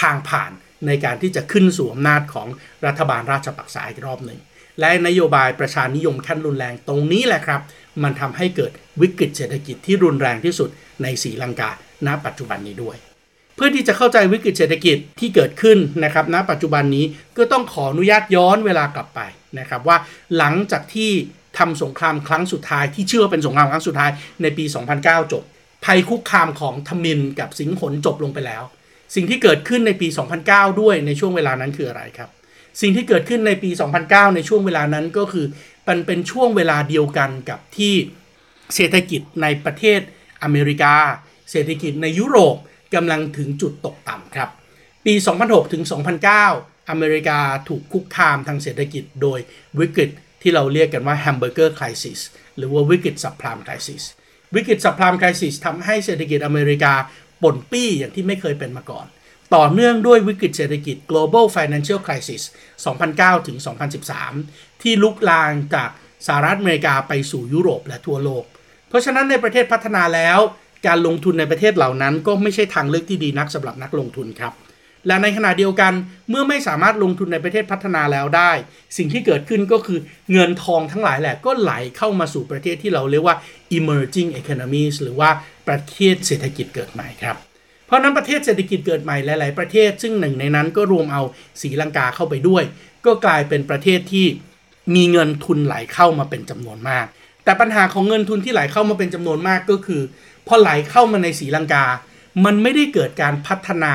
[0.00, 0.50] ทางผ่าน
[0.86, 2.48] ในการที่จะขึ้นสู่อำนาจของ
[2.86, 4.40] รัฐบาลราชปักษาอีกรอบหนึ่ง
[4.80, 7.60] และนโยบายประชานิยมขั้นรุนแรงตรงนี้แหละครับ
[8.02, 10.68] มันทำให้เกิดวิกฤตเศรษฐกิจที่รุนแรงที่สุด
[11.02, 11.70] ในศรีลังกา
[12.06, 12.96] ณปัจจุบันนี้ด้วย
[13.62, 17.04] พื่อที่จะเข้าใจวิกฤตเศรษฐกิจที่เกิดขึ้นนะครับณปัจจุบันนี้
[17.36, 19.20] ก็ต้องขออนุญาตย้อนเวลากลับไป
[19.58, 19.96] นะครับว่า
[20.36, 21.10] หลังจากที่
[21.58, 24.10] ทำสงครามครั้งสุดท้ายที่เชื่อเป็นสงครามครั้งสุดท้าย
[24.42, 24.64] ในปี
[24.98, 25.42] 2009 จบ
[25.84, 28.62] ภัยคุกคามของทมินกับสิงหนจบลงไปแล้ว
[29.14, 30.08] สิ่งที่เกิดขึ้นในปี
[30.44, 32.30] 2009 ด้วยในช่วงเวลานั้นคืออะไรครับ
[32.80, 33.70] สิ่งที่เกิดขึ้นในปี
[34.02, 35.46] 2009 ในช่วงเวลานั้นก็คือ
[35.88, 37.94] มันเป็นช่วงเวลาเดียวกันกับที่
[38.74, 40.00] เศรษฐกิจในประเทศ
[40.42, 40.94] อเมริกา
[41.50, 42.56] เศรษฐกิจในยุโรป
[42.94, 44.48] กำลังถึงจุดตกต่ำครับ
[45.06, 45.82] ปี 2006 ถึง
[46.36, 49.38] 2009 อเมริกาถูกคุกคามทางเศรษฐกิจโดย
[49.78, 50.10] วิกฤต
[50.42, 52.20] ที่เราเรียกกันว่า Hamburger Crisis
[52.56, 54.02] หรือว่าวิกฤต Subprime Crisis
[54.54, 56.94] วิกฤต Subprime Crisis ทำให้เศรษฐกิจอเมริกา
[57.42, 59.06] ป่นปี้อย่างที่ไม่เคยเป็นมาก่อน
[59.54, 62.42] ต่อเนื่องด้วยวิกฤตเศรษฐกิจ global financial crisis
[62.94, 63.58] 2009 ถึง
[64.20, 65.90] 2013 ที่ลุกลามจาก
[66.26, 68.44] สหรัฐอเมริกาไปสู่ยุโรปและทั่วโลก
[68.88, 70.38] เพราะฉะนั้นในประเทศพัฒนาแล้ว
[70.86, 74.54] การลงทุนในประเทศเหล่านั้น ก็ไม่ใช่ทางเลือกที่ดีนักสำหรับนักลงทุนครับ
[75.06, 75.92] และในขณะเดียวกัน
[76.30, 78.52] เมื่อไม่สามารถลงทุนในประเทศพัฒนาแล้วได้
[78.96, 79.98] สิ่งที่เกิดขึ้นก็คือ
[80.32, 83.36] เงินทองทั้งหลายแหละก็ไหลเข้ามาสู่ประเทศที่เราเรียกว่า
[83.76, 85.30] emerging economies หรือว่า
[85.68, 87.36] ประเทศเศรษฐกิจเกิดใหม่ครับ
[87.86, 91.22] เพราะนั้นประเทศเศรษฐกิจเกิดใหม่หลาย ๆ ประเทศ ซึ่งหนึ่งในนั้นก็รวมเอา
[91.60, 92.62] ศรีลังกาเข้าไปด้วย
[93.06, 94.26] ก็กลายเป็นประเทศที่
[94.94, 97.06] มีเงินทุนไหลเข้ามาเป็นจำนวนมาก
[97.50, 100.02] แต่ปัญหาของเงินทุนที่ไหลเข้ามาเป็นจำนวนมากก็คือ
[100.46, 101.84] พอไหลเข้ามาในศรีลังกา
[102.44, 103.94] มันไม่ได้เกิดการพัฒนา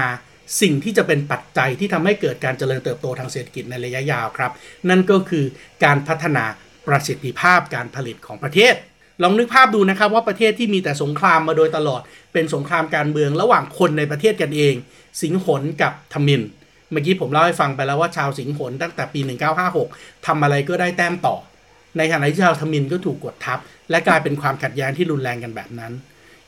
[0.61, 4.51] สิ่งที่จะเป็นปัจจัยที่ทำให้เกิดการเจริญเติบโตทางเศรษฐกิจในระยะยาวครับ
[4.89, 5.45] นั่นก็คือ
[5.83, 6.43] การพัฒนา
[6.87, 8.75] ประสิทธิภาพการผลิตของประเทศ
[9.21, 12.01] ลองนึกภาพดูนะครับว่าประเทศที่มีแต่สงครามมาโดยตลอด
[12.33, 14.75] เป็นสงครามการเมืองระหว่างคนในประเทศกันเอง
[15.21, 16.41] สิงหนกับทมิน
[16.91, 19.19] เมื่อกี้ผมเล่าให้ฟังไปแล้วว่าชาวสิงหนตั้งแต่ปี
[19.73, 21.35] 1956ทำอะไรก็ได้แต้มต่อ
[21.97, 25.93] ในขณะที่ชาวทมินก็ถูกกดทับ และกลายเป็นความขัดแย้งที่รุนแรงกันแบบนั้น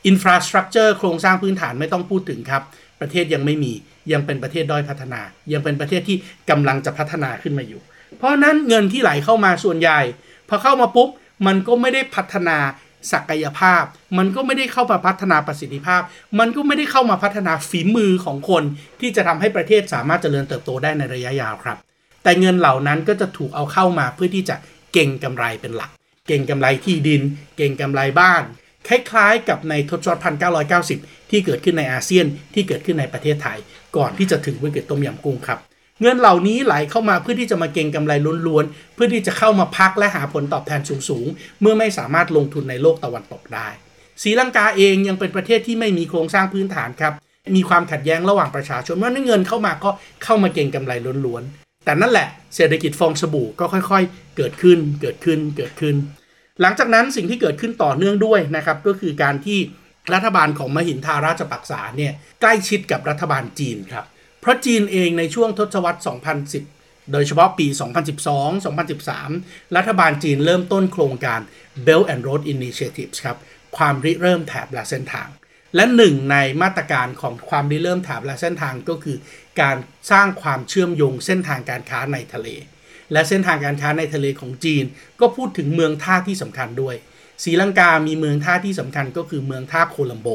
[0.06, 2.62] อินฟราสตรักเจอร์โครงสร้างพื้นฐานไม่ต้องพูดถึงครับ
[3.00, 3.72] ประเทศยังไม่มี
[4.12, 5.20] ยังเป็นประเทศด้อยพัฒนา
[5.52, 6.16] ยังเป็นประเทศที่
[6.50, 7.80] กำลังจะพัฒนาขึ้นมาอยู่
[8.18, 10.00] เพราะนั้นเงินที่ไหลเข้ามาส่วนใหญ่
[10.48, 11.08] พอเข้ามาปุ๊บ
[11.46, 12.58] มันก็ไม่ได้พัฒนา
[13.12, 13.82] ศักยภาพ
[14.18, 16.02] มันก็ไม่ได้เข้ามาพัฒนาประสิทธิภาพ
[16.38, 18.62] มันก็ไม่ได้เข้ามาพัฒนาฝีมือของคน
[19.00, 21.76] ที่จะทำให้ประเทศสามารถเจริญเติบโตได้ในระยะยาวครับ
[22.22, 24.56] แต่เงินเหล่านั้นก็จะถูกเอาเข้ามาเพื่อที่จะ
[24.92, 25.90] เก่งกำไรเป็นหลัก
[26.26, 27.22] เก่งกำไรที่ดิน
[27.56, 28.42] เก่งกำไรบ้าน
[28.88, 30.98] คล้ายๆ กับในทศวรรษพันเก้าร้อยเก้าสิบ
[31.30, 33.58] ที่เกิดขึ้นในอาเซียนที่เกิดขึ้นในประเทศไทย
[33.96, 35.58] ก่อนที่จะถึงวิกฤตต้มยำกุ้งครับ
[36.02, 38.12] เงินเหล่านี้ไหลเข้ามาเพื่อที่จะมาเก็งกำไร
[38.46, 43.68] ล้วนๆเพื่อที่จะเข้ามาพักและหาผลตอบแทนสูงๆเมื่อไม่สามารถลงทุนในโลกตะวันตกได้
[44.22, 47.12] ศรีลังกาเองยังเป็นประเทศที่ไม่มีโครงสร้างพื้นฐานครับ
[47.56, 49.90] มีความขัดแย้งระหว่างประชาชนเมื่อนั้นเงินเข้ามาก็
[50.24, 50.92] เข้ามาเก็งกำไร
[51.26, 55.96] ล้วนๆแต่นั่นแหละเศรษฐกิจฟองสบู่ก็ค่อยๆ เกิดขึ้นเกิดขึ้นเกิดขึ้น
[56.60, 59.58] หลังจากนั้นสิ่งที่เกิดขึ้นต่อเนื่องด้วยนะครับก็คือการที่
[60.14, 64.06] รัฐบาลของมหินทาราชปักษาเนี่ยใกล้ชิดกับรัฐบาลจีนครับ
[64.40, 66.00] เพราะจีนเองในช่วงทศวรรษ
[66.54, 67.66] 2010 โดยเฉพาะปี
[68.32, 71.40] 2012 2013 รัฐบาลจีนเริ่มต้นโครงการ
[71.86, 73.38] Belt and Road Initiative ครับ
[73.76, 75.28] ความริเริ่มแถบและเส้นทาง
[75.76, 79.16] และหนึ่งในมาตรการของความริเริ่มแถบและเส้นทางก็คือ
[79.60, 79.76] การ
[80.10, 82.48] สร้างความเชื่อมโยงเส้นทางการค้าในทะเล
[83.12, 84.84] และเส้นทางการค้าในทะเลของจีน
[85.20, 86.94] ก็พูดถึงเมืองท่าที่สำคัญด้วย
[87.44, 90.28] ศรีลังกามีเมืองท่าที่สำคัญก็คือเมืองท่าโคลัมโบ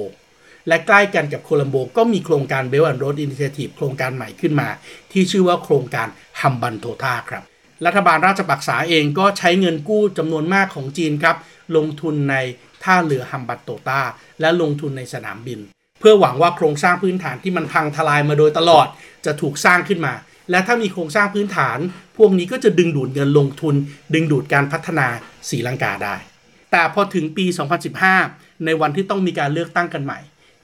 [0.67, 4.69] และใกล้กันกับโคลัมโบก็มีโครงการ Belt and Road Initiative โครงการใหม่ขึ้นมา
[5.11, 6.07] ที่ชื่อว่าโครงการ
[6.41, 7.43] ฮัมบันโทท่าครับ
[7.85, 11.37] รัฐบาลราชปักษาเองก็ใช้เงินกู้จำนวนมากของจีนครับ
[11.75, 12.35] ลงทุนใน
[12.83, 14.01] ท่าเรือฮัมบันโตตา
[14.41, 15.59] และลงทุนในสนามบิน
[15.99, 18.87] เพื่อหวังว่าโครงสร้างพื้นฐานที่มันพังทลายมาโดยตลอด
[19.25, 20.13] จะถูกสร้างขึ้นมา
[20.51, 21.77] และถ้ามีโครงสร้างพื้นฐาน
[22.17, 23.75] พวกนี้ก็จะดึงดูดเงินลงทุน
[24.13, 25.07] ดึงดูดการพัฒนา
[25.49, 26.15] ศรีลังกาได้
[26.71, 27.45] แต่พอถึงปี
[28.05, 30.19] 2015 ในวันที่ต้องมีการเลือกตั้งกันใหม่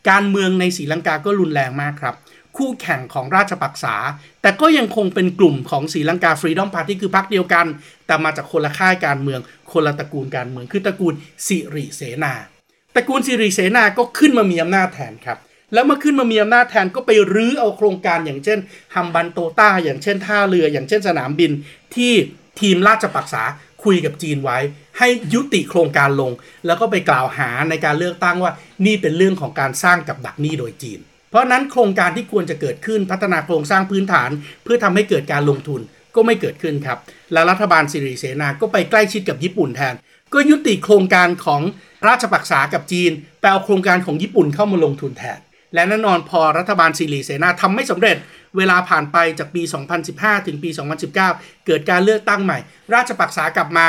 [0.09, 2.15] การเมืองในศรีลังกาก็รุนแรงมากครับ
[2.57, 3.95] คู่แข่งของราชปักษา
[4.41, 7.65] แต่ก็ยังคงเป็นกลุ่มของ Sri Lanka Freedom Party คือพรรคเดียวกัน
[8.05, 9.39] แต่มาจากคนละค่ายการเมือง
[9.71, 11.13] คนละตระกูลการเมืองคือตระกูล
[11.47, 12.33] สิริเสนา
[12.95, 15.37] ตระกูลสิริเสนาก็ขึ้นมามีอำนาจแทนครับ
[15.73, 18.59] แล้วเมื่อขึ้นมามีอำนาจแทนก็ไปรื้อเอาโครงการอย่างเช่น
[18.95, 21.51] ฮัมบันโตต้าอย่างเช่นท่าเรือ อย่างเช่นสนามบิน
[21.95, 22.13] ที่
[22.61, 23.43] ทีมราชปักษา
[23.83, 24.57] คุยกับจีนไว้
[24.97, 26.31] ให้ยุติโครงการลง
[26.65, 28.51] แล้วก็ไปกล่าวหาในการเลือกตั้งว่า
[28.85, 34.29] นี่เป็นเรื่องของการสร้างกับดักหนี้โดยจีน เพราะนั้นโครงการที่ควรจะเกิดขึ้นพัฒนาโครงสร้างพื้นฐาน
[34.63, 35.81] เพื่อทำให้เกิดการลงทุน
[36.15, 36.97] ก็ไม่เกิดขึ้นครับ
[37.33, 39.95] และรัฐบาลสิริเสนาก็ไปใกล้ชิดกับญี่ปุ่นแทน
[40.33, 41.61] ก็ยุติโครงการของ
[42.07, 45.39] ราชปักษากับจีนแปลโครงการของญี่ปุ่นเข้ามาลงทุนแทน
[45.73, 48.17] และแน่นอนพอรัฐบาลสิริเสนาทำไม่สำเร็จ
[48.57, 49.61] เวลาผ่านไปจากปี
[50.05, 50.69] 2015 ถึงปี
[51.13, 52.57] 2019 เกิดการเลือกตั้งใหม่
[52.93, 53.87] ราชปักษากลับมา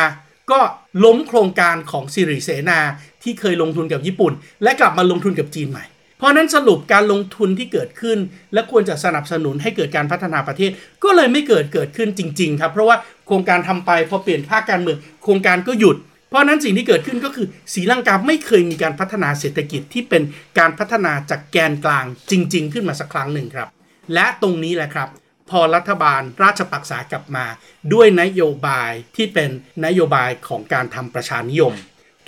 [0.50, 0.60] ก็
[1.04, 2.80] ล้มโครงการของสิริเสนา
[3.22, 5.84] ที่เคยลงทุนกับญี่ปุ่น และกลับมาลงทุนกับจีนใหม่
[6.18, 8.18] เพราะนั้นสรุปการลงทุนที่เกิดขึ้น
[8.52, 10.70] และควรจะสนับสนุนให้เกิดการพัฒนาประเทศ
[11.04, 15.96] ก็เลยไม่เกิดเกิดขึ้นจริง ๆ ครับ เพราะว่าโครงการทำไปพอเปลี่ยนภาคการเมืองโครงการก็หยุด
[16.30, 20.22] เพราะนั้นสิ่งที่เกิดขึ้นก็คือศรีลังกาไม่เคยมีการพัฒนาเศรษฐกิจที่เป็น
[20.58, 23.68] การพัฒนาจากแกนกลางจริง ๆ ขึ้นมาสักครั้งหนึ่งครับ
[24.14, 25.08] และตรงนี้แหละครับ
[25.50, 27.46] พอรัฐบาลราชปักษากลับมา
[27.92, 29.50] ด้วยนโยบายที่เป็น
[29.86, 31.74] นโยบายของการทำประชานิยม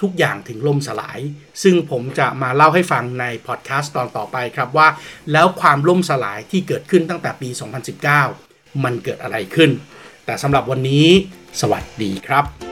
[0.01, 1.21] ทุกอย่างถึงล่มสลาย
[1.63, 4.89] ซึ่งผมจะมาเล่าให้ฟังในพอดแคสต์ตอนต่อไปครับว่า
[5.33, 7.49] แล้วความล่มสลายที่เกิดขึ้นตั้งแต่ปี
[8.17, 9.71] 2019 มันเกิดอะไรขึ้น
[10.27, 11.07] แต่สำหรับวันนี้
[11.61, 12.72] สวัสดีครับ